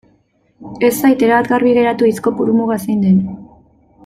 Ez 0.87 0.91
zait 1.01 1.25
erabat 1.27 1.51
garbi 1.51 1.75
geratu 1.79 2.09
hitz 2.09 2.17
kopuru 2.29 2.57
muga 2.63 2.81
zein 2.87 3.07
den. 3.09 3.23